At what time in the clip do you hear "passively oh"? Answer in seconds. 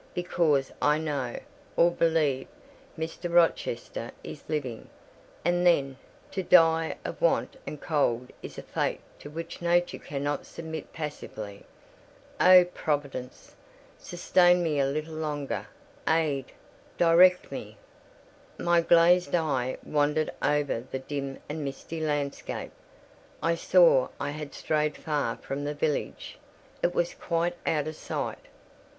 10.91-12.63